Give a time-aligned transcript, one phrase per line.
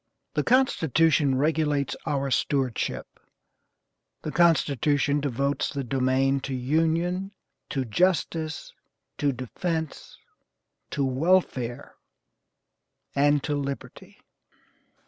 [0.33, 3.05] The Constitution regulates our stewardship;
[4.23, 7.33] the Constitution devotes the domain to union,
[7.69, 8.73] to justice,
[9.19, 10.17] to defence,
[10.89, 11.97] to welfare,
[13.13, 14.17] and to liberty."